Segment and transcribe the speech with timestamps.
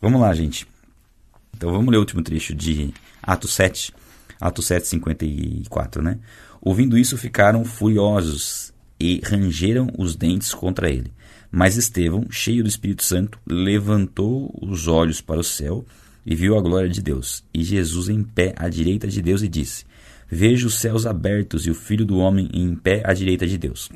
[0.00, 0.64] Vamos lá, gente.
[1.56, 3.92] Então vamos ler o último trecho de Atos 7,
[4.40, 6.20] Atos 7, 54, né?
[6.60, 11.12] Ouvindo isso, ficaram furiosos e rangeram os dentes contra ele.
[11.50, 15.84] Mas Estevão, cheio do Espírito Santo, levantou os olhos para o céu
[16.24, 19.48] e viu a glória de Deus, e Jesus em pé à direita de Deus, e
[19.48, 19.84] disse:
[20.30, 23.90] Vejo os céus abertos e o Filho do Homem em pé à direita de Deus.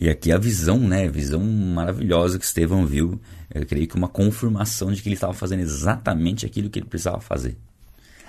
[0.00, 1.06] E aqui a visão, né?
[1.06, 3.20] A visão maravilhosa que Estevão viu.
[3.52, 7.20] Eu creio que uma confirmação de que ele estava fazendo exatamente aquilo que ele precisava
[7.20, 7.56] fazer.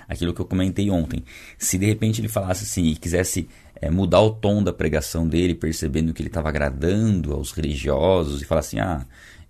[0.08, 1.24] Aquilo que eu comentei ontem.
[1.60, 5.54] Se de repente ele falasse assim e quisesse é, mudar o tom da pregação dele,
[5.54, 9.06] percebendo que ele estava agradando aos religiosos e falar assim: ah,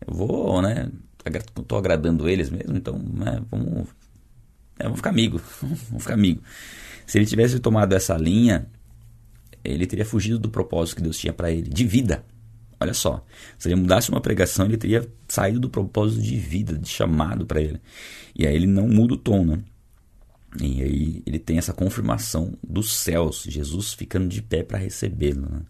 [0.05, 0.89] eu vou, né?
[1.25, 3.87] Estou agradando eles mesmo, então né, vamos,
[4.77, 5.39] é, vamos ficar amigo.
[5.61, 6.41] vamos ficar amigo.
[7.05, 8.67] Se ele tivesse tomado essa linha,
[9.63, 12.23] ele teria fugido do propósito que Deus tinha para ele, de vida.
[12.79, 13.25] Olha só,
[13.57, 17.61] se ele mudasse uma pregação, ele teria saído do propósito de vida, de chamado para
[17.61, 17.81] ele.
[18.33, 19.59] E aí ele não muda o tom, né?
[20.61, 25.41] E aí ele tem essa confirmação dos céus, Jesus ficando de pé para recebê-lo.
[25.41, 25.61] Né?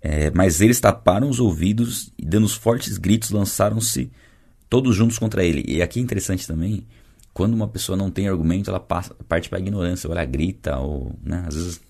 [0.00, 4.10] É, mas eles taparam os ouvidos e, dando fortes gritos, lançaram-se
[4.70, 5.64] todos juntos contra ele.
[5.66, 6.86] E aqui é interessante também,
[7.34, 10.78] quando uma pessoa não tem argumento, ela passa, parte para a ignorância, ou ela grita,
[10.78, 11.80] ou né, às vezes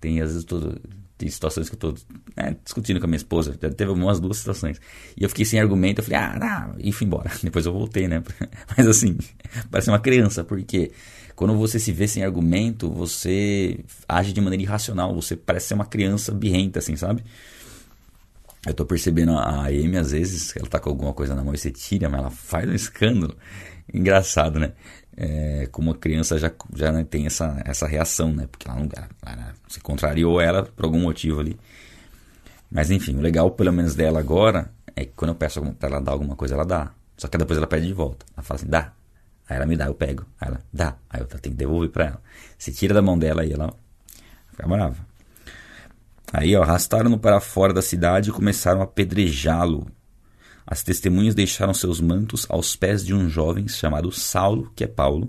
[0.00, 0.80] tem, às vezes, todo,
[1.20, 1.94] tem situações que eu estou
[2.34, 3.52] é, discutindo com a minha esposa.
[3.52, 4.80] Teve umas duas situações.
[5.14, 6.00] E eu fiquei sem argumento.
[6.00, 7.30] Eu falei, ah, não, e fui embora.
[7.44, 8.22] Depois eu voltei, né?
[8.74, 9.18] Mas assim,
[9.70, 10.92] parece uma criança, porque
[11.36, 15.14] quando você se vê sem argumento, você age de maneira irracional.
[15.14, 17.22] Você parece ser uma criança birrenta, assim, sabe?
[18.66, 21.58] Eu tô percebendo a Amy, às vezes, ela tá com alguma coisa na mão e
[21.58, 23.34] você tira, mas ela faz um escândalo.
[23.92, 24.72] Engraçado, né?
[25.16, 28.46] É, como a criança já, já né, tem essa, essa reação, né?
[28.50, 28.88] Porque ela não
[29.26, 31.58] ela, se contrariou ela por algum motivo ali.
[32.70, 36.00] Mas enfim, o legal pelo menos dela agora é que quando eu peço pra ela
[36.00, 36.92] dar alguma coisa, ela dá.
[37.16, 38.24] Só que depois ela pede de volta.
[38.34, 38.92] Ela fala assim, dá.
[39.48, 40.24] Aí ela me dá, eu pego.
[40.40, 40.96] Aí ela dá.
[41.08, 42.22] Aí eu tenho que devolver pra ela.
[42.56, 43.74] Se tira da mão dela aí, ela
[44.50, 44.96] fica brava.
[46.32, 49.86] Aí, ó, arrastaram-no para fora da cidade e começaram a apedrejá-lo
[50.66, 55.28] as testemunhas deixaram seus mantos aos pés de um jovem chamado Saulo, que é Paulo.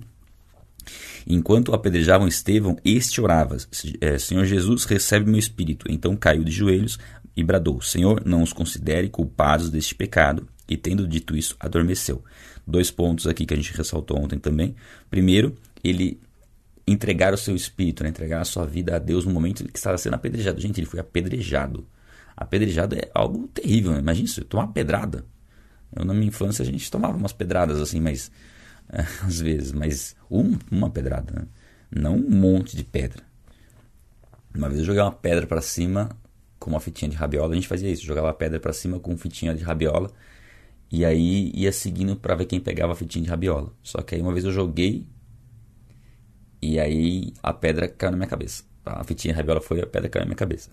[1.27, 3.57] Enquanto apedrejavam Estevão, este orava:
[3.99, 5.85] é, Senhor Jesus, recebe meu espírito.
[5.89, 6.97] Então caiu de joelhos
[7.35, 10.47] e bradou: Senhor, não os considere culpados deste pecado.
[10.67, 12.23] E tendo dito isso, adormeceu.
[12.65, 14.75] Dois pontos aqui que a gente ressaltou ontem também.
[15.09, 16.19] Primeiro, ele
[16.87, 18.09] entregar o seu espírito, né?
[18.09, 20.59] entregar a sua vida a Deus no momento que estava sendo apedrejado.
[20.59, 21.85] Gente, ele foi apedrejado.
[22.41, 23.91] Apedrejado é algo terrível.
[23.91, 23.99] Né?
[23.99, 25.23] Imagina isso, tomar pedrada.
[25.95, 28.31] Eu, na minha infância, a gente tomava umas pedradas assim, mas.
[28.89, 31.47] É, às vezes, mas um, uma pedrada, né?
[31.91, 33.21] Não um monte de pedra.
[34.55, 36.09] Uma vez eu joguei uma pedra para cima
[36.57, 37.51] com uma fitinha de rabiola.
[37.51, 40.11] A gente fazia isso, jogava a pedra para cima com fitinha de rabiola.
[40.91, 43.71] E aí ia seguindo para ver quem pegava a fitinha de rabiola.
[43.83, 45.05] Só que aí uma vez eu joguei
[46.61, 48.63] e aí a pedra caiu na minha cabeça.
[48.85, 50.71] A fitinha de rabiola foi a pedra caiu na minha cabeça.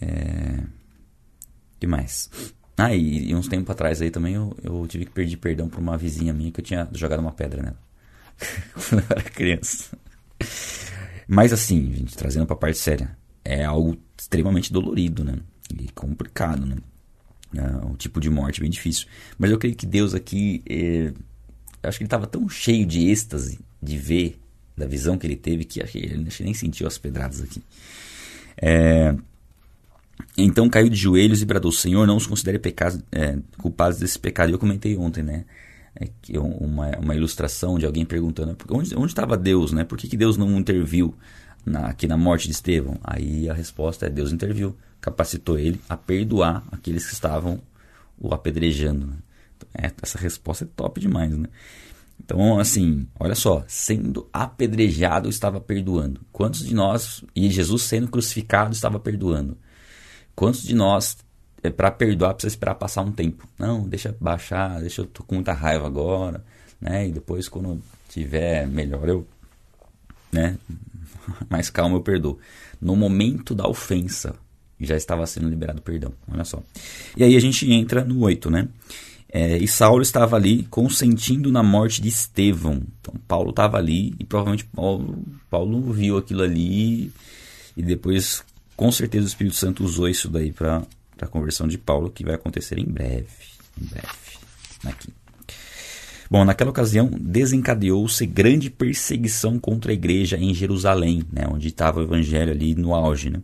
[0.00, 0.62] É...
[1.80, 2.30] que mais?
[2.76, 5.80] Ah, e, e uns tempos atrás aí também eu, eu tive que pedir perdão pra
[5.80, 7.78] uma vizinha minha que eu tinha jogado uma pedra nela.
[8.74, 9.96] Quando eu era criança.
[11.26, 15.38] Mas assim, gente, trazendo pra parte séria, é algo extremamente dolorido, né?
[15.78, 16.76] E complicado, né?
[17.54, 19.06] É um tipo de morte bem difícil.
[19.38, 21.12] Mas eu creio que Deus aqui, é,
[21.82, 24.38] eu acho que ele estava tão cheio de êxtase de ver,
[24.76, 27.62] da visão que ele teve, que ele nem sentiu as pedradas aqui.
[28.60, 29.14] É,
[30.36, 34.52] então caiu de joelhos e bradou: Senhor, não os considere pecados, é, culpados desse pecado.
[34.52, 35.44] Eu comentei ontem, né?
[35.98, 39.82] É que uma, uma ilustração de alguém perguntando onde, onde estava Deus, né?
[39.84, 41.14] Por que, que Deus não interviu
[41.64, 42.98] na, aqui na morte de Estevão?
[43.02, 47.62] Aí a resposta é: Deus interviu, capacitou ele a perdoar aqueles que estavam
[48.18, 49.06] o apedrejando.
[49.06, 49.16] Né?
[49.74, 51.48] É, essa resposta é top demais, né?
[52.22, 56.20] Então, assim, olha só, sendo apedrejado estava perdoando.
[56.32, 59.56] Quantos de nós, e Jesus sendo crucificado estava perdoando?
[60.36, 61.16] Quantos de nós,
[61.62, 63.48] é, para perdoar, precisa esperar passar um tempo?
[63.58, 66.44] Não, deixa baixar, deixa eu tô com muita raiva agora,
[66.78, 67.08] né?
[67.08, 69.26] E depois, quando tiver melhor, eu,
[70.30, 70.58] né?
[71.48, 72.38] Mais calmo, eu perdoo.
[72.78, 74.34] No momento da ofensa,
[74.78, 76.12] já estava sendo liberado perdão.
[76.30, 76.62] Olha só.
[77.16, 78.68] E aí a gente entra no 8, né?
[79.28, 82.82] É, e Saulo estava ali consentindo na morte de Estevão.
[83.00, 85.18] Então Paulo estava ali e provavelmente Paulo,
[85.50, 87.10] Paulo viu aquilo ali
[87.76, 88.44] e depois
[88.76, 90.82] com certeza o Espírito Santo usou isso daí para
[91.20, 93.26] a conversão de Paulo, que vai acontecer em breve.
[93.80, 94.08] Em breve.
[94.84, 95.08] Aqui.
[96.30, 102.02] Bom, naquela ocasião desencadeou-se grande perseguição contra a igreja em Jerusalém, né, onde estava o
[102.02, 103.30] evangelho ali no auge.
[103.30, 103.40] Né?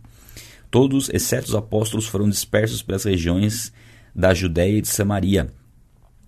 [0.70, 3.72] Todos, exceto os apóstolos, foram dispersos pelas regiões
[4.14, 5.48] da Judéia e de Samaria.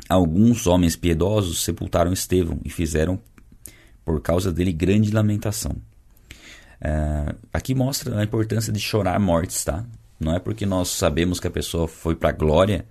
[0.08, 3.20] alguns homens piedosos sepultaram Estevão e fizeram
[4.04, 5.76] por causa dele grande lamentação.
[6.84, 9.84] É, aqui mostra a importância de chorar mortes, tá?
[10.20, 12.84] Não é porque nós sabemos que a pessoa foi para a glória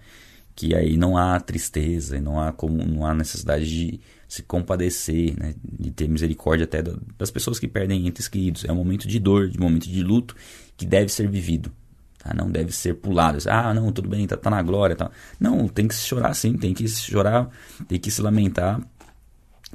[0.56, 5.38] que aí não há tristeza e não há como não há necessidade de se compadecer,
[5.38, 5.54] né?
[5.64, 6.84] de ter misericórdia até
[7.18, 8.66] das pessoas que perdem entes queridos.
[8.66, 10.36] É um momento de dor, de um momento de luto
[10.76, 11.72] que deve ser vivido.
[12.18, 12.34] Tá?
[12.34, 13.38] Não deve ser pulado.
[13.48, 14.96] Ah, não, tudo bem, tá, tá na glória.
[14.96, 15.12] Tá.
[15.40, 17.50] Não, tem que chorar sim, tem que chorar,
[17.88, 18.82] tem que se lamentar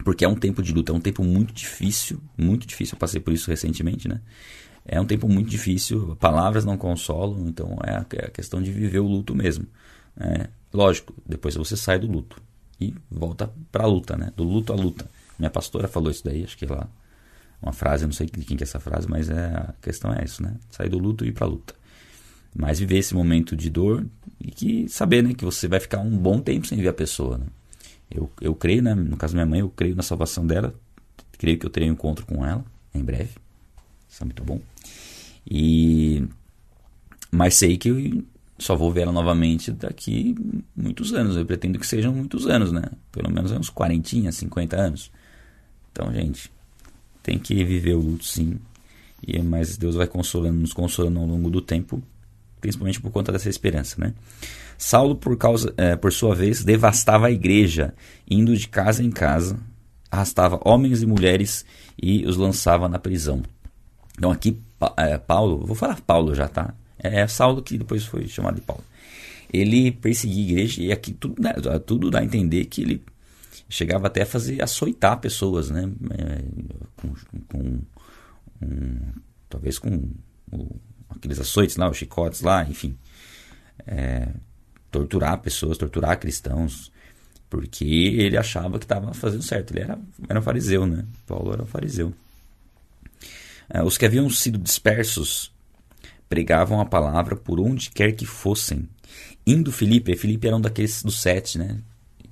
[0.08, 2.94] porque é um tempo de luta, é um tempo muito difícil, muito difícil.
[2.94, 4.22] Eu passei por isso recentemente, né?
[4.86, 8.72] É um tempo muito difícil, palavras não consolam, então é a, é a questão de
[8.72, 9.66] viver o luto mesmo.
[10.18, 12.40] É, lógico, depois você sai do luto
[12.80, 14.32] e volta para a luta, né?
[14.34, 15.04] Do luto à luta.
[15.38, 16.88] Minha pastora falou isso daí, acho que lá
[17.60, 20.10] uma frase, eu não sei de quem que é essa frase, mas é, a questão
[20.10, 20.54] é isso, né?
[20.70, 21.74] Sair do luto e ir para a luta.
[22.56, 24.06] Mas viver esse momento de dor
[24.40, 27.36] e que saber, né, que você vai ficar um bom tempo sem ver a pessoa,
[27.36, 27.44] né?
[28.10, 28.94] Eu, eu creio, né?
[28.94, 30.74] No caso da minha mãe, eu creio na salvação dela.
[31.38, 32.64] Creio que eu terei um encontro com ela
[32.94, 33.30] em breve.
[34.08, 34.60] Isso é muito bom.
[35.48, 36.26] E
[37.30, 38.24] mas sei que eu
[38.58, 40.34] só vou ver ela novamente daqui
[40.74, 41.36] muitos anos.
[41.36, 42.82] Eu pretendo que sejam muitos anos, né?
[43.12, 45.10] Pelo menos uns 40, 50 anos.
[45.92, 46.50] Então, gente,
[47.22, 48.58] tem que viver o luto sim.
[49.26, 52.02] E mas Deus vai consolando, nos consolando ao longo do tempo,
[52.60, 54.14] principalmente por conta dessa esperança, né?
[54.76, 57.94] Saulo, por, causa, é, por sua vez, devastava a igreja,
[58.30, 59.58] indo de casa em casa,
[60.10, 61.64] arrastava homens e mulheres
[62.00, 63.42] e os lançava na prisão.
[64.16, 64.60] Então aqui,
[64.96, 66.74] é, Paulo, vou falar Paulo já, tá?
[67.02, 68.84] É, é Saulo que depois foi chamado de Paulo.
[69.52, 73.02] Ele perseguia a igreja e aqui tudo, né, tudo dá a entender que ele
[73.68, 75.90] chegava até a fazer açoitar pessoas, né?
[76.10, 76.42] É,
[76.96, 77.14] com,
[77.48, 77.80] com
[78.62, 78.98] um,
[79.48, 80.10] talvez com
[81.08, 82.96] aqueles açoites lá, os chicotes lá, enfim.
[83.86, 84.28] É,
[84.90, 86.90] torturar pessoas, torturar cristãos,
[87.48, 89.72] porque ele achava que estava fazendo certo.
[89.72, 91.04] Ele era, era um fariseu, né?
[91.26, 92.12] Paulo era um fariseu.
[93.68, 95.52] É, os que haviam sido dispersos
[96.28, 98.88] pregavam a palavra por onde quer que fossem.
[99.46, 101.78] Indo Filipe, Filipe era um daqueles dos sete, né?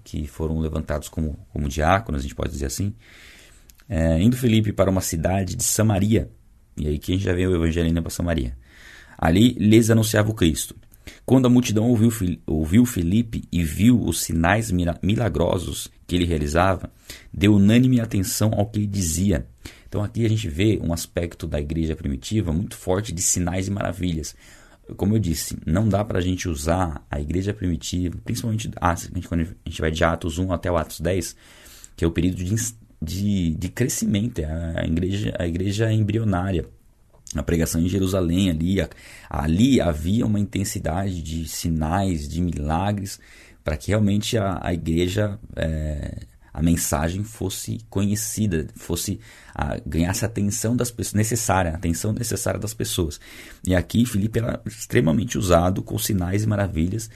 [0.05, 2.95] Que foram levantados como, como diáconos, a gente pode dizer assim.
[3.89, 6.31] É, indo Filipe para uma cidade de Samaria,
[6.77, 8.57] e aí que a gente já vê o evangelho indo para Samaria.
[9.19, 10.77] Ali lhes anunciava o Cristo.
[11.25, 12.11] Quando a multidão ouviu,
[12.47, 14.71] ouviu Felipe e viu os sinais
[15.03, 16.91] milagrosos que ele realizava,
[17.33, 19.47] deu unânime atenção ao que ele dizia.
[19.89, 23.71] Então aqui a gente vê um aspecto da igreja primitiva muito forte de sinais e
[23.71, 24.35] maravilhas.
[24.97, 28.71] Como eu disse, não dá para a gente usar a igreja primitiva, principalmente
[29.29, 31.35] quando a gente vai de Atos 1 até o Atos 10,
[31.97, 32.55] que é o período de,
[33.07, 36.67] de, de crescimento, é a igreja, a igreja embrionária
[37.35, 38.77] a pregação em Jerusalém ali,
[39.29, 43.19] ali havia uma intensidade de sinais, de milagres,
[43.65, 46.21] para que realmente a, a igreja, é,
[46.53, 49.19] a mensagem fosse conhecida, fosse
[49.53, 53.19] a, ganhasse a atenção das pessoas, necessária, a atenção necessária das pessoas.
[53.67, 57.11] E aqui Filipe era extremamente usado com sinais e maravilhas,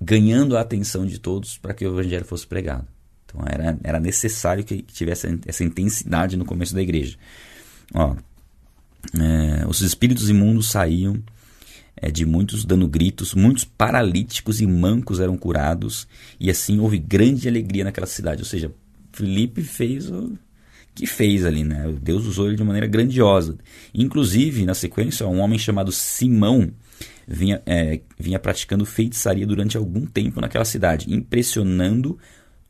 [0.00, 2.95] ganhando a atenção de todos para que o evangelho fosse pregado.
[3.26, 7.16] Então era, era necessário que tivesse essa intensidade no começo da igreja.
[7.92, 8.16] Ó,
[9.14, 11.22] é, os espíritos imundos saíam
[11.96, 16.06] é, de muitos dando gritos, muitos paralíticos e mancos eram curados,
[16.38, 18.42] e assim houve grande alegria naquela cidade.
[18.42, 18.72] Ou seja,
[19.12, 20.36] Felipe fez o
[20.94, 21.94] que fez ali, né?
[22.00, 23.58] Deus usou ele de maneira grandiosa.
[23.94, 26.72] Inclusive, na sequência, um homem chamado Simão
[27.28, 32.18] vinha, é, vinha praticando feitiçaria durante algum tempo naquela cidade, impressionando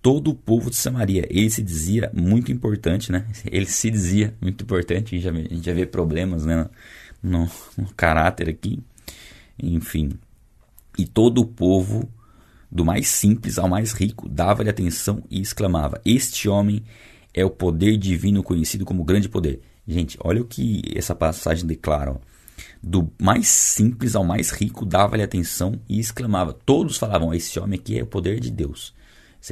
[0.07, 1.27] todo o povo de Samaria.
[1.29, 3.27] Ele se dizia muito importante, né?
[3.51, 5.17] Ele se dizia muito importante.
[5.17, 6.69] A gente já vê, problemas né?
[7.21, 8.79] no, no caráter aqui.
[9.61, 10.13] Enfim.
[10.97, 12.09] E todo o povo,
[12.71, 16.85] do mais simples ao mais rico, dava-lhe atenção e exclamava: Este homem
[17.35, 19.61] é o poder divino conhecido como grande poder.
[19.89, 22.13] Gente, olha o que essa passagem declara.
[22.13, 22.19] Ó.
[22.81, 26.53] Do mais simples ao mais rico, dava-lhe atenção e exclamava.
[26.53, 28.95] Todos falavam: Esse homem aqui é o poder de Deus.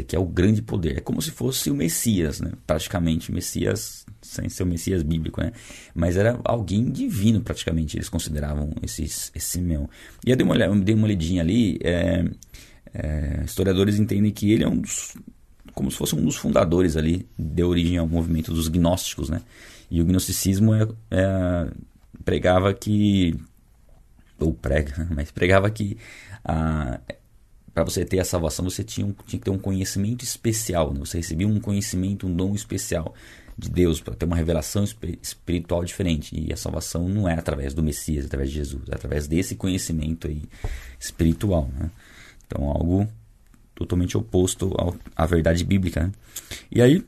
[0.01, 0.99] Aqui é o grande poder.
[0.99, 2.53] É como se fosse o Messias, né?
[2.67, 3.33] praticamente.
[3.33, 5.53] Messias, sem ser o Messias bíblico, né?
[5.95, 7.97] Mas era alguém divino, praticamente.
[7.97, 9.89] Eles consideravam esse, esse Simeão.
[10.27, 11.79] E eu dei uma, eu dei uma olhadinha ali.
[11.83, 12.25] É,
[12.93, 15.17] é, historiadores entendem que ele é um dos.
[15.75, 19.43] Como se fosse um dos fundadores ali, deu origem ao movimento dos gnósticos, né?
[19.91, 21.71] E o gnosticismo é, é,
[22.25, 23.35] pregava que.
[24.39, 25.97] Ou prega, mas pregava que
[26.45, 27.01] a,
[27.75, 30.95] para você ter a salvação, você tinha, tinha, que ter um conhecimento especial.
[30.95, 31.01] Né?
[31.01, 33.15] Você recebia um conhecimento, um dom especial
[33.59, 34.85] de Deus para ter uma revelação
[35.21, 36.35] espiritual diferente.
[36.35, 39.57] E a salvação não é através do Messias, é através de Jesus, é através desse
[39.57, 40.43] conhecimento aí
[41.01, 41.69] espiritual.
[41.77, 41.91] Né?
[42.47, 43.09] Então, algo
[43.75, 46.05] totalmente oposto ao, à verdade bíblica.
[46.05, 46.13] Né?
[46.71, 46.99] E aí,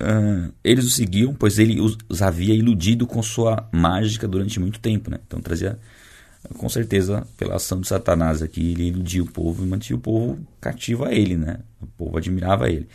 [0.00, 4.78] uh, eles o seguiam, pois ele os, os, havia iludido com sua mágica durante muito
[4.78, 5.10] tempo.
[5.10, 5.18] Né?
[5.26, 5.78] Então trazia,
[6.56, 10.38] com certeza, pela ação de Satanás aqui, ele iludia o povo e mantinha o povo
[10.60, 11.36] cativo a ele.
[11.36, 11.58] Né?
[11.80, 12.88] O povo admirava ele.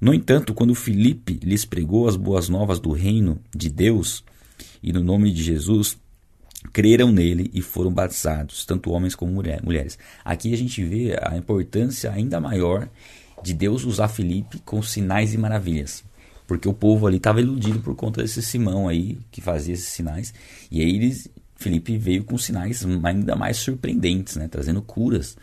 [0.00, 4.24] No entanto, quando Filipe lhes pregou as boas novas do reino de Deus
[4.82, 5.98] e no nome de Jesus,
[6.72, 9.98] creram nele e foram batizados, tanto homens como mulher, mulheres.
[10.24, 12.88] Aqui a gente vê a importância ainda maior
[13.42, 16.04] de Deus usar Filipe com sinais e maravilhas.
[16.46, 20.32] Porque o povo ali estava iludido por conta desse Simão aí, que fazia esses sinais.
[20.70, 24.46] E aí eles, Filipe veio com sinais ainda mais surpreendentes, né?
[24.46, 25.36] trazendo curas.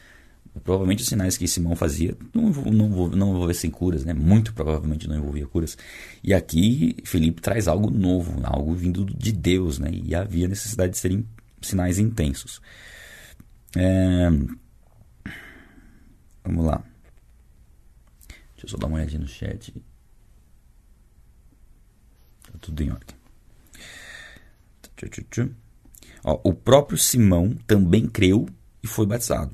[0.64, 4.14] Provavelmente os sinais que Simão fazia não, não, não envolvessem curas, né?
[4.14, 5.78] muito provavelmente não envolvia curas.
[6.24, 9.90] E aqui Filipe traz algo novo, algo vindo de Deus, né?
[9.92, 11.28] e havia necessidade de serem
[11.62, 12.62] sinais intensos.
[13.76, 14.30] É...
[16.46, 16.82] Vamos lá.
[18.54, 19.74] Deixa eu só dar uma olhadinha no chat.
[22.44, 23.16] Tá tudo em ordem.
[26.28, 28.50] Ó, o próprio Simão também creu
[28.82, 29.52] e foi batizado.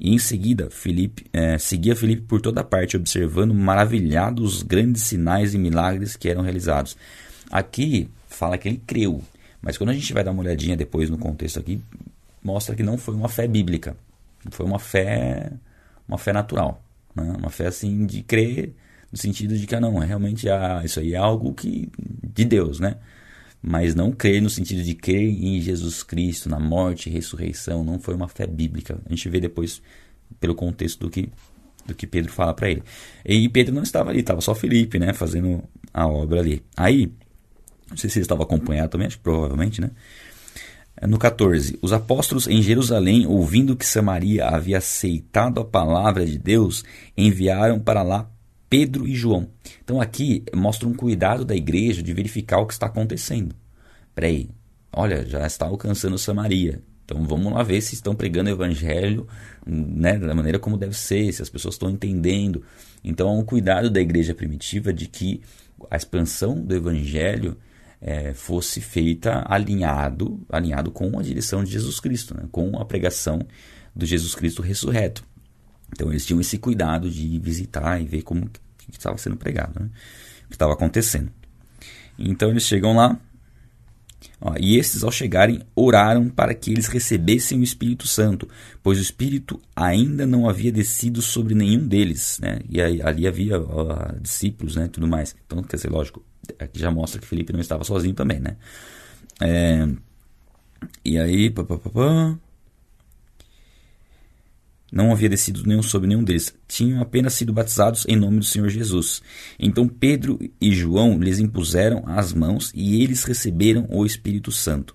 [0.00, 5.52] E em seguida, Felipe, é, seguia Felipe por toda parte, observando maravilhado os grandes sinais
[5.52, 6.96] e milagres que eram realizados.
[7.50, 9.22] Aqui fala que ele creu,
[9.60, 11.80] mas quando a gente vai dar uma olhadinha depois no contexto aqui,
[12.42, 13.94] mostra que não foi uma fé bíblica,
[14.50, 15.52] foi uma fé,
[16.08, 16.82] uma fé natural.
[17.14, 17.34] Né?
[17.38, 18.74] Uma fé assim de crer
[19.12, 21.90] no sentido de que ah, não, realmente ah, isso aí é algo que
[22.34, 22.96] de Deus, né?
[23.66, 27.98] Mas não crer no sentido de crer em Jesus Cristo, na morte e ressurreição, não
[27.98, 29.00] foi uma fé bíblica.
[29.06, 29.80] A gente vê depois
[30.38, 31.30] pelo contexto do que
[31.86, 32.82] do que Pedro fala para ele.
[33.24, 36.62] E Pedro não estava ali, estava só Felipe, né, fazendo a obra ali.
[36.76, 37.12] Aí,
[37.90, 39.90] não sei se ele estava acompanhado também, acho que provavelmente, né?
[41.06, 46.84] No 14, os apóstolos em Jerusalém, ouvindo que Samaria havia aceitado a palavra de Deus,
[47.16, 48.30] enviaram para lá
[48.74, 49.46] Pedro e João.
[49.84, 53.54] Então aqui mostra um cuidado da igreja de verificar o que está acontecendo.
[54.12, 54.50] Peraí,
[54.92, 56.82] olha, já está alcançando Samaria.
[57.04, 59.28] Então vamos lá ver se estão pregando o evangelho
[59.64, 62.64] né, da maneira como deve ser, se as pessoas estão entendendo.
[63.04, 65.40] Então há um cuidado da igreja primitiva de que
[65.88, 67.56] a expansão do evangelho
[68.00, 72.48] é, fosse feita alinhado, alinhado com a direção de Jesus Cristo, né?
[72.50, 73.38] com a pregação
[73.94, 75.24] do Jesus Cristo ressurreto.
[75.92, 78.50] Então eles tinham esse cuidado de visitar e ver como
[78.90, 79.90] que estava sendo pregado, né?
[80.44, 81.30] o que estava acontecendo.
[82.18, 83.18] Então eles chegam lá,
[84.40, 88.48] ó, e estes, ao chegarem, oraram para que eles recebessem o Espírito Santo,
[88.82, 92.38] pois o Espírito ainda não havia descido sobre nenhum deles.
[92.40, 92.60] Né?
[92.68, 95.34] E aí, ali havia ó, discípulos né, tudo mais.
[95.46, 96.24] Então, quer dizer, lógico,
[96.58, 98.56] aqui já mostra que Felipe não estava sozinho também, né?
[99.40, 99.88] É,
[101.04, 102.38] e aí, pá, pá, pá,
[104.94, 108.68] não havia descido nenhum sobre nenhum deles, tinham apenas sido batizados em nome do Senhor
[108.68, 109.20] Jesus.
[109.58, 114.94] Então Pedro e João lhes impuseram as mãos e eles receberam o Espírito Santo.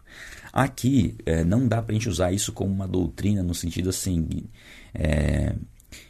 [0.54, 4.26] Aqui é, não dá para a gente usar isso como uma doutrina no sentido assim
[4.94, 5.54] é,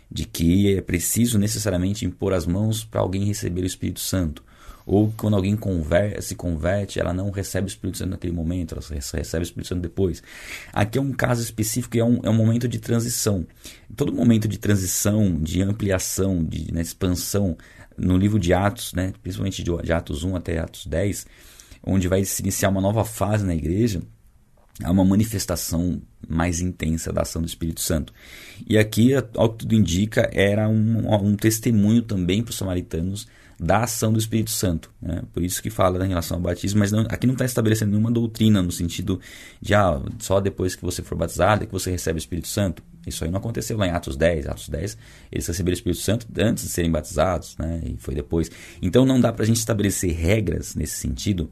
[0.09, 4.43] de que é preciso necessariamente impor as mãos para alguém receber o Espírito Santo
[4.89, 8.83] ou quando alguém conver se converte, ela não recebe o Espírito Santo naquele momento, ela
[8.89, 10.23] recebe o Espírito Santo depois.
[10.73, 13.45] Aqui é um caso específico e é um, é um momento de transição.
[13.95, 17.55] Todo momento de transição, de ampliação, de né, expansão,
[17.95, 21.27] no livro de Atos, né, principalmente de, de Atos 1 até Atos 10,
[21.83, 24.01] onde vai se iniciar uma nova fase na igreja,
[24.83, 28.13] há uma manifestação mais intensa da ação do Espírito Santo.
[28.67, 33.27] E aqui, ao que tudo indica, era um, um testemunho também para os samaritanos
[33.59, 34.89] da ação do Espírito Santo.
[35.01, 35.21] Né?
[35.33, 38.09] Por isso que fala em relação ao batismo, mas não, aqui não está estabelecendo nenhuma
[38.09, 39.19] doutrina no sentido
[39.61, 42.81] de ah, só depois que você for batizado é que você recebe o Espírito Santo.
[43.05, 44.47] Isso aí não aconteceu lá em Atos 10.
[44.47, 44.97] Atos 10,
[45.31, 47.81] eles receberam o Espírito Santo antes de serem batizados, né?
[47.83, 48.49] e foi depois.
[48.81, 51.51] Então não dá para a gente estabelecer regras nesse sentido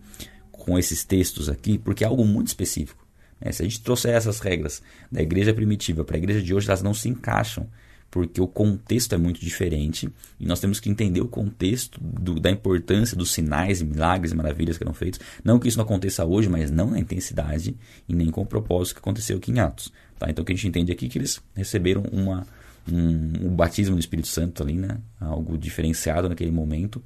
[0.52, 3.07] com esses textos aqui, porque é algo muito específico.
[3.40, 3.52] Né?
[3.52, 6.82] Se a gente trouxer essas regras da igreja primitiva para a igreja de hoje, elas
[6.82, 7.68] não se encaixam
[8.10, 12.50] porque o contexto é muito diferente e nós temos que entender o contexto do, da
[12.50, 15.20] importância dos sinais, milagres e maravilhas que eram feitos.
[15.44, 17.76] Não que isso não aconteça hoje, mas não na intensidade
[18.08, 19.92] e nem com o propósito que aconteceu aqui em Atos.
[20.18, 20.30] Tá?
[20.30, 22.48] Então o que a gente entende aqui é que eles receberam uma,
[22.90, 24.98] um, um batismo do Espírito Santo ali, né?
[25.20, 27.04] algo diferenciado naquele momento,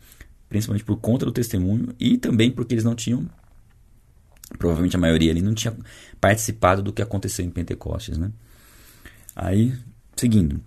[0.47, 3.27] principalmente por conta do testemunho e também porque eles não tinham
[4.57, 5.75] provavelmente a maioria ali não tinha
[6.19, 8.31] participado do que aconteceu em Pentecostes, né?
[9.35, 9.73] Aí,
[10.15, 10.61] seguindo,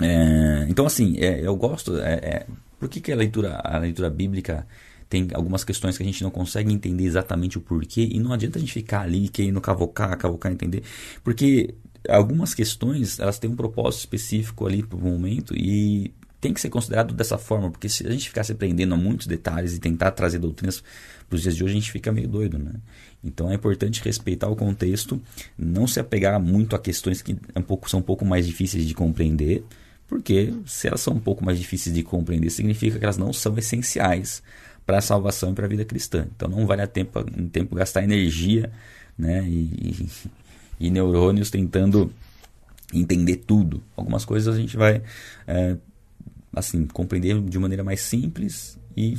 [0.00, 1.98] é, então, assim, é, eu gosto.
[1.98, 2.46] É, é,
[2.78, 4.66] por que, que a, leitura, a leitura bíblica
[5.08, 8.08] tem algumas questões que a gente não consegue entender exatamente o porquê?
[8.10, 10.82] E não adianta a gente ficar ali querendo cavocar, cavocar, entender.
[11.22, 11.74] Porque
[12.08, 16.70] algumas questões elas têm um propósito específico ali para o momento e tem que ser
[16.70, 20.12] considerado dessa forma, porque se a gente ficar se prendendo a muitos detalhes e tentar
[20.12, 20.82] trazer doutrinas
[21.28, 22.72] para os dias de hoje, a gente fica meio doido, né?
[23.22, 25.20] Então é importante respeitar o contexto,
[25.56, 28.86] não se apegar muito a questões que é um pouco, são um pouco mais difíceis
[28.86, 29.62] de compreender,
[30.08, 33.56] porque se elas são um pouco mais difíceis de compreender, significa que elas não são
[33.58, 34.42] essenciais
[34.86, 36.26] para a salvação e para a vida cristã.
[36.34, 38.72] Então não vale a tempo, em tempo gastar energia
[39.16, 40.08] né, e,
[40.80, 42.12] e, e neurônios tentando
[42.92, 43.82] entender tudo.
[43.96, 45.02] Algumas coisas a gente vai
[45.46, 45.76] é,
[46.52, 49.16] assim compreender de maneira mais simples e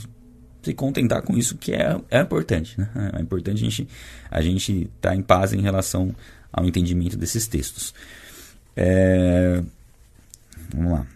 [0.62, 2.80] se contentar com isso que é, é importante.
[2.80, 2.90] Né?
[3.18, 3.88] É importante a gente
[4.30, 6.16] a gente estar tá em paz em relação
[6.52, 7.94] ao entendimento desses textos.
[8.76, 9.62] É,
[10.74, 11.08] vamos lá.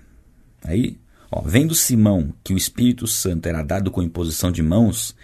[0.64, 0.98] Aí,
[1.32, 5.16] ó, vendo Simão que o Espírito Santo era dado com imposição de mãos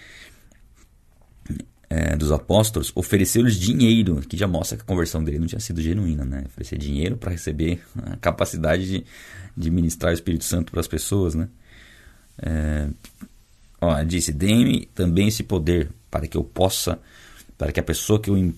[1.94, 5.82] é, dos apóstolos, ofereceu-lhes dinheiro, que já mostra que a conversão dele não tinha sido
[5.82, 6.44] genuína, né?
[6.46, 9.06] Oferecer dinheiro para receber a capacidade de,
[9.58, 11.50] de ministrar o Espírito Santo para as pessoas, né?
[12.42, 12.88] É,
[13.82, 16.98] ó, disse: Dê-me também esse poder para que eu possa,
[17.58, 18.54] para que a pessoa que eu,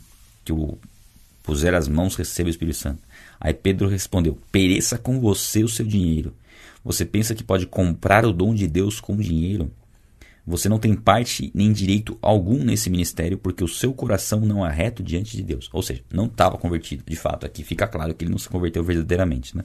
[0.45, 0.77] que eu
[1.41, 3.01] puser as mãos receba o Espírito Santo.
[3.39, 6.35] Aí Pedro respondeu: Pereça com você o seu dinheiro.
[6.85, 9.71] Você pensa que pode comprar o dom de Deus com dinheiro?
[10.45, 14.71] Você não tem parte nem direito algum nesse ministério, porque o seu coração não é
[14.71, 15.69] reto diante de Deus.
[15.71, 17.45] Ou seja, não estava convertido, de fato.
[17.45, 19.55] Aqui fica claro que ele não se converteu verdadeiramente.
[19.55, 19.63] Né?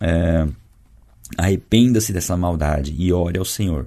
[0.00, 0.48] É,
[1.36, 3.86] Arrependa-se dessa maldade e ore ao Senhor.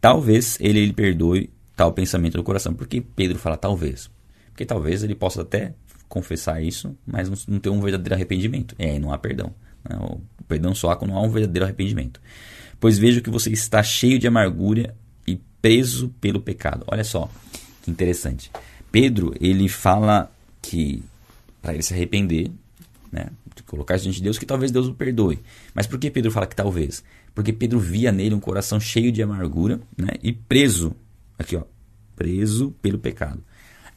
[0.00, 2.72] Talvez ele perdoe tal pensamento do coração.
[2.72, 4.10] Por que Pedro fala talvez?
[4.48, 5.74] Porque talvez ele possa até
[6.08, 8.74] confessar isso, mas não, não ter um verdadeiro arrependimento.
[8.78, 9.52] Aí não há perdão.
[9.88, 9.96] Né?
[10.00, 12.20] O perdão só há quando há um verdadeiro arrependimento.
[12.78, 14.94] Pois vejo que você está cheio de amargura
[15.26, 16.84] e preso pelo pecado.
[16.86, 17.30] Olha só
[17.82, 18.50] que interessante.
[18.90, 20.30] Pedro, ele fala
[20.60, 21.02] que
[21.62, 22.50] para ele se arrepender,
[23.10, 25.40] né, de colocar diante de Deus, que talvez Deus o perdoe.
[25.74, 27.02] Mas por que Pedro fala que talvez?
[27.34, 30.94] Porque Pedro via nele um coração cheio de amargura né, e preso,
[31.38, 31.62] aqui ó,
[32.14, 33.42] preso pelo pecado.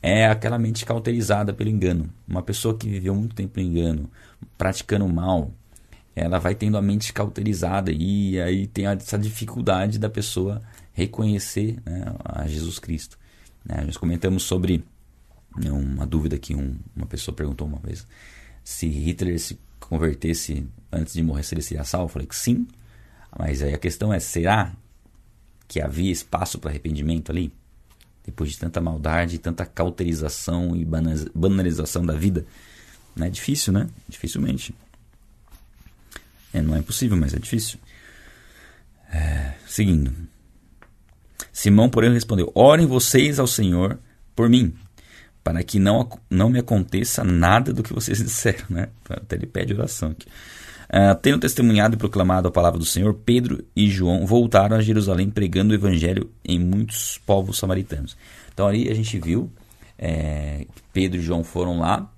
[0.01, 2.09] É aquela mente cauterizada pelo engano.
[2.27, 4.09] Uma pessoa que viveu muito tempo no engano,
[4.57, 5.51] praticando mal,
[6.19, 10.61] ela vai tendo a mente cauterizada e aí tem essa dificuldade da pessoa
[10.93, 13.17] reconhecer né, a Jesus Cristo.
[13.65, 13.83] Né?
[13.85, 14.83] Nós comentamos sobre
[15.57, 18.05] né, uma dúvida que um, uma pessoa perguntou uma vez
[18.63, 22.05] se Hitler se convertesse antes de morrer, se ele seria salvo?
[22.05, 22.67] Eu falei que sim,
[23.37, 24.73] mas aí a questão é: será
[25.67, 27.51] que havia espaço para arrependimento ali?
[28.23, 32.45] Depois de tanta maldade, tanta cauterização e banalização da vida?
[33.15, 33.89] Não é difícil, né?
[34.07, 34.75] Dificilmente.
[36.53, 37.79] É, não é impossível, mas é difícil.
[39.11, 40.13] É, seguindo.
[41.51, 43.99] Simão, porém, respondeu: Orem vocês ao Senhor
[44.35, 44.73] por mim,
[45.43, 48.65] para que não, não me aconteça nada do que vocês disseram.
[48.69, 48.89] Né?
[49.09, 50.27] Até ele pede oração aqui.
[50.89, 55.29] Uh, tendo testemunhado e proclamado a palavra do Senhor, Pedro e João voltaram a Jerusalém
[55.29, 58.17] pregando o evangelho em muitos povos samaritanos.
[58.51, 59.51] Então ali a gente viu
[59.99, 62.11] é, Pedro e João foram lá,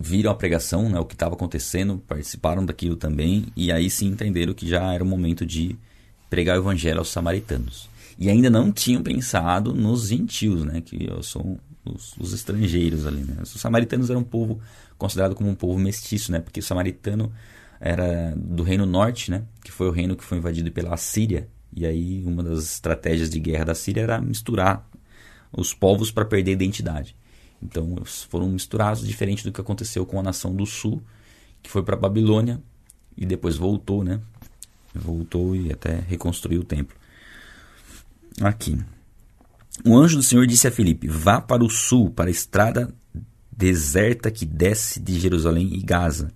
[0.00, 4.54] viram a pregação, né, o que estava acontecendo, participaram daquilo também, e aí sim entenderam
[4.54, 5.76] que já era o momento de
[6.30, 11.58] pregar o evangelho aos samaritanos e ainda não tinham pensado nos gentios, né, que são
[11.82, 13.22] os, os estrangeiros ali.
[13.22, 13.38] Né?
[13.42, 14.60] Os samaritanos eram um povo
[14.98, 17.32] considerado como um povo mestiço, né, porque o samaritano
[17.80, 21.48] era do reino norte, né, que foi o reino que foi invadido pela Síria.
[21.74, 24.86] E aí uma das estratégias de guerra da Síria era misturar
[25.50, 27.16] os povos para perder identidade.
[27.62, 27.96] Então
[28.28, 31.02] foram misturados, diferente do que aconteceu com a nação do sul,
[31.62, 32.60] que foi para Babilônia
[33.16, 34.20] e depois voltou, né?
[34.94, 36.96] Voltou e até reconstruiu o templo.
[38.40, 38.78] Aqui.
[39.84, 42.92] O anjo do Senhor disse a Filipe: Vá para o sul, para a estrada
[43.60, 46.32] deserta que desce de Jerusalém e Gaza.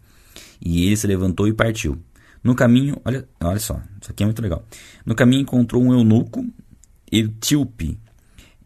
[0.60, 1.98] E ele se levantou e partiu.
[2.42, 4.62] No caminho, olha, olha só, isso aqui é muito legal.
[5.06, 6.44] No caminho encontrou um eunuco,
[7.10, 7.98] etíope,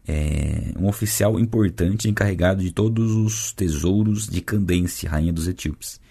[0.09, 6.01] é, um oficial importante encarregado de todos os tesouros de Candence, rainha dos etíopes.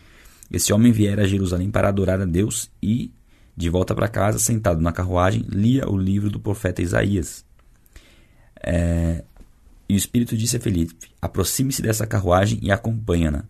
[0.49, 3.11] Esse homem viera a Jerusalém para adorar a Deus e
[3.57, 7.45] de volta para casa, sentado na carruagem, lia o livro do profeta Isaías.
[8.63, 9.25] É,
[9.89, 13.47] e o Espírito disse a Felipe: Aproxime-se dessa carruagem e acompanha-na.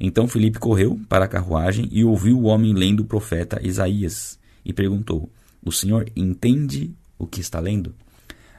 [0.00, 4.72] Então Felipe correu para a carruagem e ouviu o homem lendo o profeta Isaías e
[4.72, 5.30] perguntou:
[5.64, 7.94] O senhor entende o que está lendo?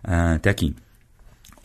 [0.01, 0.73] Ah, até aqui.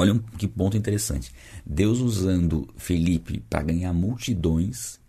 [0.00, 1.32] Olha que ponto interessante.
[1.66, 5.00] Deus usando Felipe para ganhar multidões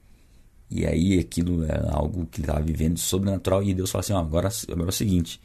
[0.69, 3.63] e aí aquilo era algo que ele estava vivendo sobrenatural.
[3.63, 5.39] E Deus falou assim: ó, agora, agora é o seguinte: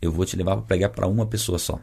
[0.00, 1.80] eu vou te levar para pregar para uma pessoa só.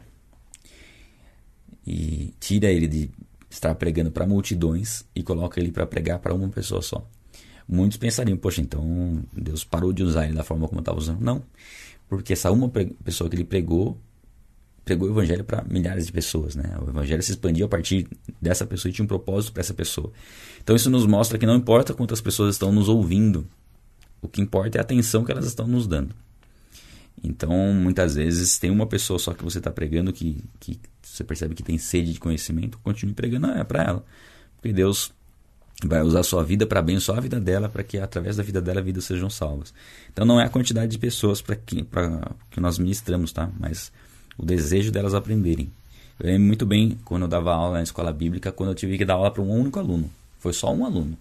[1.86, 3.10] E tira ele de
[3.48, 7.08] estar pregando para multidões e coloca ele para pregar para uma pessoa só.
[7.68, 11.20] Muitos pensariam, poxa, então Deus parou de usar ele da forma como estava usando.
[11.20, 11.42] Não,
[12.08, 13.98] porque essa uma pessoa que ele pregou,
[14.86, 16.54] pregou o evangelho para milhares de pessoas.
[16.54, 16.62] Né?
[16.80, 18.08] O evangelho se expandiu a partir
[18.40, 20.12] dessa pessoa e tinha um propósito para essa pessoa.
[20.62, 23.46] Então isso nos mostra que não importa quantas pessoas estão nos ouvindo,
[24.22, 26.14] o que importa é a atenção que elas estão nos dando.
[27.22, 31.54] Então, muitas vezes, tem uma pessoa só que você está pregando que, que você percebe
[31.54, 34.04] que tem sede de conhecimento, continue pregando, é para ela.
[34.56, 35.12] Porque Deus
[35.84, 38.60] vai usar a sua vida para abençoar a vida dela, para que através da vida
[38.60, 39.74] dela vidas sejam salvas.
[40.12, 41.86] Então não é a quantidade de pessoas para que,
[42.50, 43.50] que nós ministramos, tá?
[43.58, 43.90] Mas
[44.38, 45.70] o desejo delas aprenderem.
[46.18, 49.04] Eu lembro muito bem quando eu dava aula na escola bíblica, quando eu tive que
[49.04, 50.10] dar aula para um único aluno.
[50.38, 51.16] Foi só um aluno.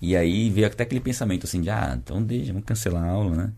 [0.00, 3.36] E aí veio até aquele pensamento assim de, ah, então deixa, vamos cancelar a aula,
[3.36, 3.52] né?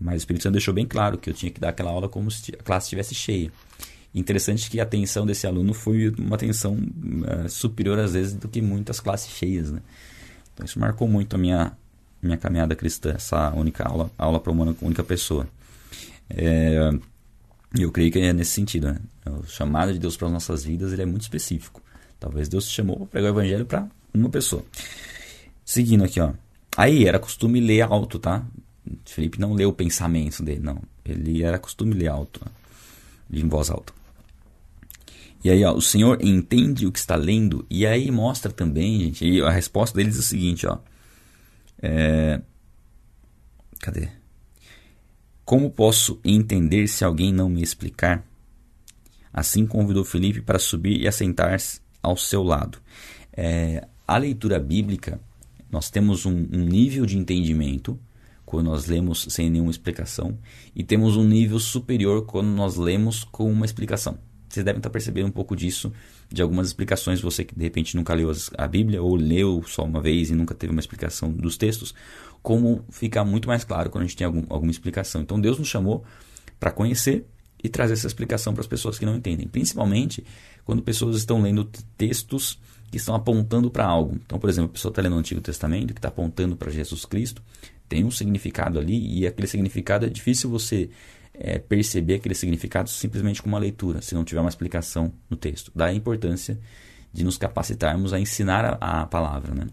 [0.00, 2.30] Mas o Espírito Santo deixou bem claro que eu tinha que dar aquela aula como
[2.30, 3.50] se a classe estivesse cheia.
[4.14, 8.60] Interessante que a atenção desse aluno foi uma atenção uh, superior às vezes do que
[8.60, 9.80] muitas classes cheias, né?
[10.52, 11.72] Então isso marcou muito a minha
[12.20, 15.48] minha caminhada cristã, essa única aula, aula para uma única pessoa.
[16.30, 16.92] É,
[17.78, 18.98] eu creio que é nesse sentido, né?
[19.26, 21.82] O chamado de Deus para as nossas vidas ele é muito específico.
[22.20, 24.64] Talvez Deus te chamou para pregar o evangelho para uma pessoa.
[25.64, 26.32] Seguindo aqui, ó.
[26.76, 28.44] Aí era costume ler alto, tá?
[29.04, 30.82] Felipe não leu o pensamento dele, não.
[31.04, 32.50] Ele era costume ler alto, né?
[33.32, 33.92] em voz alta.
[35.42, 39.26] E aí, ó, o Senhor entende o que está lendo, e aí mostra também, gente,
[39.26, 40.78] e a resposta deles é o seguinte, ó.
[41.82, 42.40] É...
[43.80, 44.08] Cadê?
[45.52, 48.26] Como posso entender se alguém não me explicar?
[49.30, 52.78] Assim convidou Felipe para subir e assentar-se ao seu lado.
[53.36, 55.20] É, a leitura bíblica,
[55.70, 58.00] nós temos um, um nível de entendimento
[58.46, 60.38] quando nós lemos sem nenhuma explicação,
[60.74, 64.16] e temos um nível superior quando nós lemos com uma explicação.
[64.48, 65.92] Vocês devem estar percebendo um pouco disso
[66.30, 70.00] de algumas explicações, você que de repente nunca leu a Bíblia ou leu só uma
[70.00, 71.94] vez e nunca teve uma explicação dos textos,
[72.42, 75.22] como fica muito mais claro quando a gente tem algum, alguma explicação.
[75.22, 76.04] Então Deus nos chamou
[76.58, 77.26] para conhecer
[77.62, 80.24] e trazer essa explicação para as pessoas que não entendem, principalmente
[80.64, 81.64] quando pessoas estão lendo
[81.96, 82.58] textos
[82.90, 84.18] que estão apontando para algo.
[84.26, 87.04] Então, por exemplo, a pessoa está lendo o Antigo Testamento que está apontando para Jesus
[87.04, 87.42] Cristo,
[87.88, 90.90] tem um significado ali e aquele significado é difícil você
[91.34, 95.70] é, perceber aquele significado simplesmente com uma leitura, se não tiver uma explicação no texto.
[95.74, 96.58] Daí a importância
[97.12, 99.66] de nos capacitarmos a ensinar a, a palavra, né?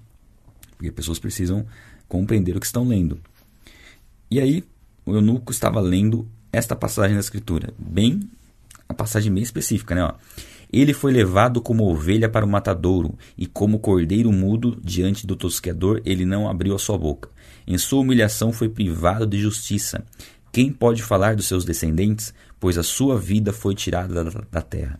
[0.77, 1.65] Porque pessoas precisam
[2.09, 3.19] compreender o que estão lendo.
[4.29, 4.63] E aí,
[5.05, 8.19] o eunuco estava lendo esta passagem da escritura, bem
[8.89, 10.03] a passagem bem específica, né?
[10.03, 10.13] Ó.
[10.73, 16.01] Ele foi levado como ovelha para o matadouro, e como cordeiro mudo diante do tosqueador,
[16.03, 17.29] ele não abriu a sua boca.
[17.67, 20.03] Em sua humilhação foi privado de justiça.
[20.51, 22.33] Quem pode falar dos seus descendentes?
[22.59, 24.99] Pois a sua vida foi tirada da, da terra.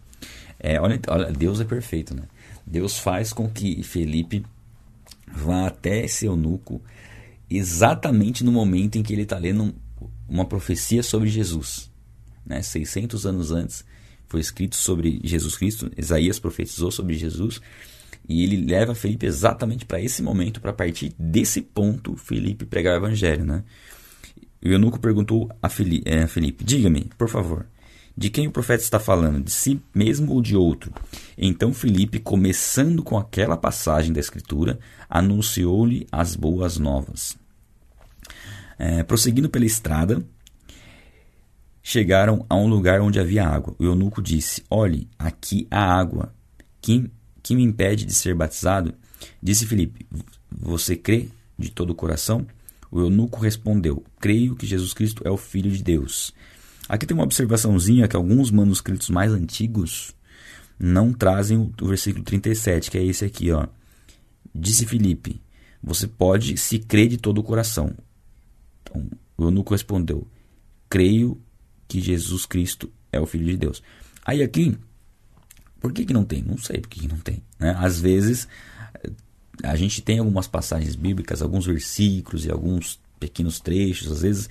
[0.60, 2.24] É, olha, olha, Deus é perfeito, né?
[2.66, 4.46] Deus faz com que Felipe
[5.32, 6.82] vá até esse eunuco
[7.50, 9.74] exatamente no momento em que ele está lendo
[10.28, 11.92] uma profecia sobre Jesus.
[12.46, 12.62] Né?
[12.62, 13.84] 600 anos antes
[14.28, 17.60] foi escrito sobre Jesus Cristo, Isaías profetizou sobre Jesus
[18.28, 23.06] e ele leva Felipe exatamente para esse momento, para partir desse ponto, Felipe pregar o
[23.06, 23.64] evangelho, né?
[24.64, 25.68] O eunuco perguntou a
[26.06, 27.66] é, Felipe: Diga-me, por favor,
[28.20, 29.46] de quem o profeta está falando?
[29.46, 30.94] De si mesmo ou de outro?
[31.38, 34.78] Então Felipe, começando com aquela passagem da Escritura,
[35.10, 37.38] anunciou-lhe as boas novas.
[38.78, 40.22] É, prosseguindo pela estrada,
[41.82, 43.74] chegaram a um lugar onde havia água.
[43.80, 46.36] O eunuco disse: Olhe, aqui há água.
[46.82, 47.10] Quem
[47.42, 48.94] que me impede de ser batizado?
[49.42, 50.06] Disse Filipe:
[50.52, 52.46] Você crê de todo o coração?
[52.92, 56.34] O eunuco respondeu: Creio que Jesus Cristo é o Filho de Deus.
[56.90, 60.16] Aqui tem uma observaçãozinha que alguns manuscritos mais antigos
[60.78, 63.68] não trazem o versículo 37, que é esse aqui, ó.
[64.54, 65.40] Disse Filipe:
[65.84, 67.96] Você pode se crer de todo o coração.
[68.82, 70.28] Então, o eunuco respondeu:
[70.90, 71.40] Creio
[71.88, 73.84] que Jesus Cristo é o Filho de Deus.
[74.26, 74.76] Aí aqui
[75.80, 76.44] por que, que não tem?
[76.44, 77.42] Não sei por que, que não tem.
[77.58, 77.76] Né?
[77.78, 78.48] Às vezes,
[79.64, 84.50] a gente tem algumas passagens bíblicas, alguns versículos e alguns pequenos trechos, às vezes,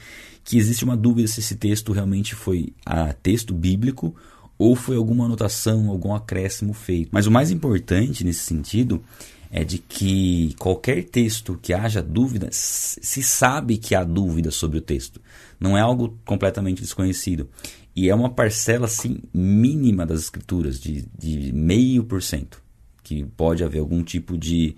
[0.48, 4.16] que existe uma dúvida se esse texto realmente foi a texto bíblico
[4.56, 7.10] ou foi alguma anotação, algum acréscimo feito.
[7.12, 9.04] Mas o mais importante nesse sentido
[9.50, 14.80] é de que qualquer texto que haja dúvida, se sabe que há dúvida sobre o
[14.80, 15.20] texto.
[15.60, 17.50] Não é algo completamente desconhecido.
[17.94, 21.04] E é uma parcela assim mínima das escrituras, de,
[21.52, 22.62] meio por cento,
[23.02, 24.76] que pode haver algum tipo de.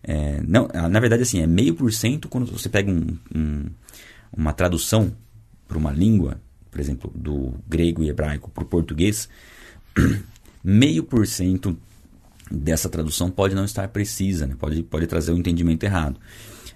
[0.00, 3.64] É, não, na verdade, assim, é meio por cento quando você pega um, um,
[4.36, 5.12] uma tradução
[5.66, 9.28] para uma língua, por exemplo, do grego e hebraico para o português,
[10.62, 11.76] meio por cento
[12.50, 14.56] dessa tradução pode não estar precisa, né?
[14.58, 16.18] pode, pode trazer o um entendimento errado.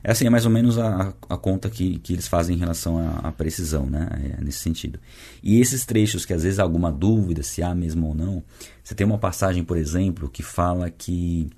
[0.04, 3.28] Essa é mais ou menos a, a conta que, que eles fazem em relação à,
[3.28, 4.08] à precisão, né?
[4.36, 4.98] É, nesse sentido.
[5.42, 8.42] E esses trechos que às vezes há alguma dúvida se há mesmo ou não,
[8.82, 11.48] você tem uma passagem, por exemplo, que fala que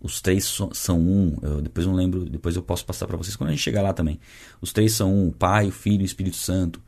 [0.00, 1.36] os três são um.
[1.42, 3.92] Eu depois não lembro, depois eu posso passar para vocês quando a gente chegar lá
[3.92, 4.20] também.
[4.60, 6.80] Os três são um: o Pai, o Filho e o Espírito Santo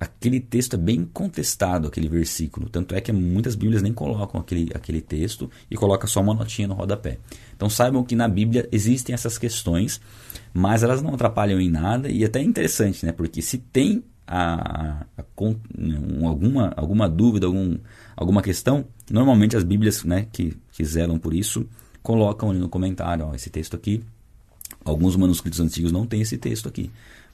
[0.00, 2.68] aquele texto é bem contestado, aquele versículo.
[2.68, 6.68] Tanto é que muitas Bíblias nem colocam aquele, aquele texto e coloca só uma notinha
[6.68, 7.18] no rodapé.
[7.56, 10.00] Então saibam que na Bíblia existem essas questões,
[10.54, 13.12] mas elas não atrapalham em nada e até é interessante, né?
[13.12, 15.24] Porque se tem a, a, a,
[16.26, 17.76] alguma, alguma dúvida, algum,
[18.16, 21.66] alguma questão, normalmente as Bíblias né, que, que zelam por isso
[22.02, 24.02] colocam ali no comentário, ó, esse texto aqui.
[24.84, 26.90] Alguns manuscritos antigos não tem esse texto aqui.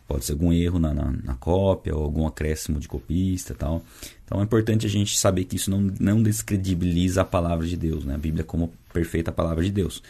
[0.07, 3.83] Pode ser algum erro na, na, na, cópia ou algum acréscimo de copista tal.
[4.25, 8.05] Então é importante a gente saber que isso não, não descredibiliza a palavra de Deus,
[8.05, 8.15] né?
[8.15, 10.03] a Bíblia como perfeita palavra de Deus.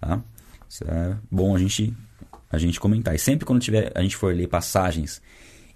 [0.00, 0.20] Tá?
[0.68, 1.94] Isso é bom a gente,
[2.52, 3.14] a gente comentar.
[3.14, 5.22] E sempre quando tiver, a gente for ler passagens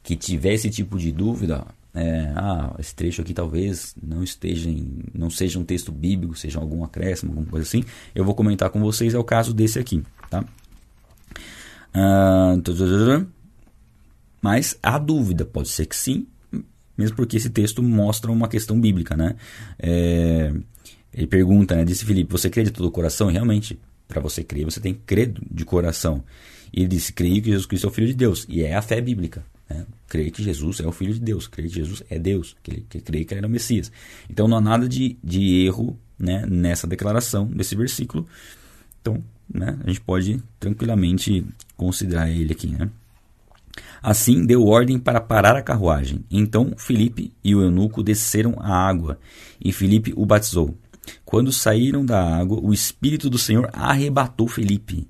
[0.02, 5.00] que tiver esse tipo de dúvida, é, ah, esse trecho aqui talvez não esteja em,
[5.14, 8.80] não seja um texto bíblico, seja algum acréscimo, alguma coisa assim, eu vou comentar com
[8.80, 10.44] vocês, é o caso desse aqui, tá?
[11.92, 12.54] Ah,
[14.40, 16.26] mas há dúvida, pode ser que sim,
[16.96, 19.36] mesmo porque esse texto mostra uma questão bíblica, né?
[19.78, 20.52] É,
[21.12, 21.84] ele pergunta, né?
[21.84, 23.30] Disse Filipe, você crê de todo o coração?
[23.30, 23.78] E realmente,
[24.08, 26.24] para você crer, você tem que crer de coração.
[26.72, 28.46] E ele disse, creio que Jesus Cristo é o Filho de Deus.
[28.48, 29.44] E é a fé bíblica.
[29.72, 29.86] Né?
[30.08, 31.46] Creio que Jesus é o Filho de Deus.
[31.46, 32.56] Creio que Jesus é Deus.
[32.62, 33.90] Que, que creio que ele era o Messias.
[34.28, 38.26] Então não há nada de, de erro né, nessa declaração, desse versículo.
[39.00, 41.44] Então, né, a gente pode tranquilamente
[41.76, 42.88] considerar ele aqui, né?
[44.02, 46.24] Assim deu ordem para parar a carruagem.
[46.30, 49.18] Então Filipe e o eunuco desceram a água,
[49.60, 50.76] e Filipe o batizou.
[51.24, 55.08] Quando saíram da água, o Espírito do Senhor arrebatou Filipe.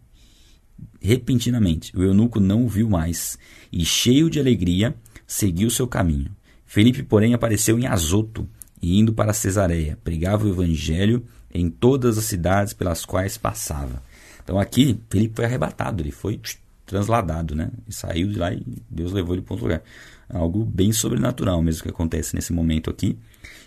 [1.03, 3.37] Repentinamente, o eunuco não o viu mais,
[3.73, 4.95] e cheio de alegria,
[5.27, 6.31] seguiu seu caminho.
[6.65, 8.49] Felipe, porém, apareceu em Azoto,
[8.81, 14.01] e indo para Cesareia, pregava o evangelho em todas as cidades pelas quais passava.
[14.45, 16.41] Então aqui, Felipe foi arrebatado, ele foi
[16.87, 17.71] transladado, né?
[17.89, 19.83] E saiu de lá e Deus levou ele para outro lugar.
[20.29, 23.19] Algo bem sobrenatural mesmo que acontece nesse momento aqui.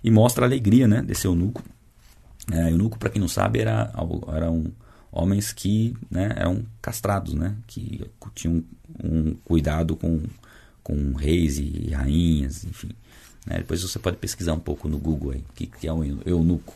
[0.04, 1.02] E mostra a alegria, né?
[1.02, 1.64] Desse eunuco.
[2.52, 3.92] É, eunuco, para quem não sabe, era,
[4.34, 4.66] eram
[5.16, 7.56] homens que né, eram castrados, né?
[7.66, 8.62] Que tinham
[9.02, 10.22] um cuidado com,
[10.84, 12.90] com reis e rainhas, enfim.
[13.48, 13.60] Né?
[13.60, 16.76] Depois você pode pesquisar um pouco no Google aí, o que, que é um eunuco.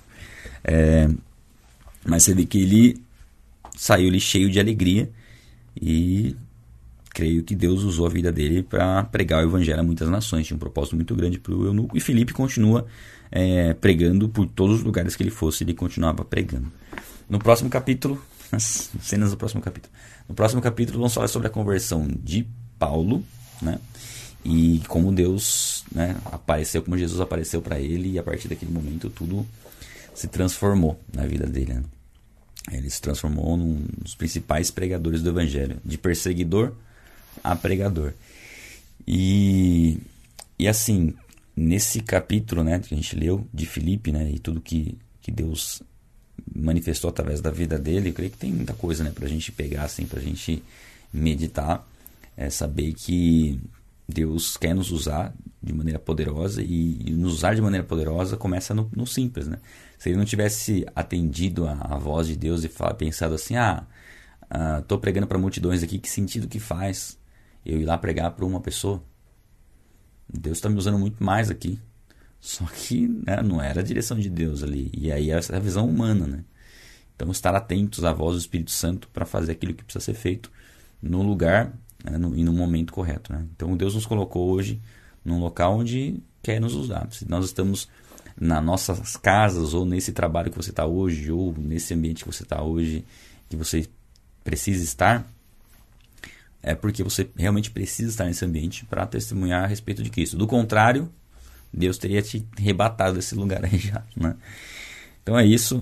[0.63, 1.09] É,
[2.05, 3.01] mas você vê que ele
[3.75, 5.09] saiu ali cheio de alegria
[5.79, 6.35] e
[7.09, 10.47] creio que Deus usou a vida dele para pregar o evangelho a muitas nações.
[10.47, 11.97] Tinha um propósito muito grande para o eunuco.
[11.97, 12.87] E Felipe continua
[13.31, 16.71] é, pregando por todos os lugares que ele fosse, ele continuava pregando.
[17.29, 19.93] No próximo capítulo, as cenas do próximo capítulo.
[20.27, 23.23] No próximo capítulo vamos falar sobre a conversão de Paulo,
[23.61, 23.79] né?
[24.43, 29.09] E como Deus né, apareceu, como Jesus apareceu para ele, e a partir daquele momento
[29.09, 29.45] tudo
[30.15, 31.73] se transformou na vida dele.
[31.73, 31.83] Né?
[32.71, 36.73] Ele se transformou num dos principais pregadores do evangelho, de perseguidor
[37.43, 38.13] a pregador.
[39.05, 39.97] E,
[40.57, 41.13] e assim,
[41.59, 45.83] nesse capítulo né, que a gente leu de Filipe, né, e tudo que, que Deus
[46.55, 49.51] manifestou através da vida dele, eu creio que tem muita coisa né, para a gente
[49.51, 50.63] pegar, assim, para a gente
[51.11, 51.85] meditar,
[52.37, 53.59] é saber que
[54.07, 58.73] Deus quer nos usar de maneira poderosa e, e nos usar de maneira poderosa começa
[58.73, 59.57] no, no simples, né?
[59.97, 63.85] Se ele não tivesse atendido a, a voz de Deus e fala, pensado assim, ah,
[64.79, 67.17] estou ah, pregando para multidões aqui, que sentido que faz
[67.65, 69.03] eu ir lá pregar para uma pessoa?
[70.31, 71.79] Deus está me usando muito mais aqui.
[72.39, 74.89] Só que né, não era a direção de Deus ali.
[74.93, 76.43] E aí é a visão humana, né?
[77.15, 80.49] Então estar atentos à voz do Espírito Santo para fazer aquilo que precisa ser feito
[81.01, 83.33] no lugar né, no, e no momento correto.
[83.33, 83.45] Né?
[83.53, 84.81] Então Deus nos colocou hoje
[85.23, 87.07] num local onde quer nos usar.
[87.11, 87.89] Se nós estamos
[88.39, 92.43] nas nossas casas ou nesse trabalho que você está hoje ou nesse ambiente que você
[92.43, 93.03] está hoje
[93.49, 93.85] que você
[94.43, 95.27] precisa estar
[96.61, 100.37] é porque você realmente precisa estar nesse ambiente para testemunhar a respeito de Cristo.
[100.37, 101.09] Do contrário,
[101.73, 104.35] Deus teria te rebatado desse lugar aí já, né?
[105.23, 105.81] Então é isso.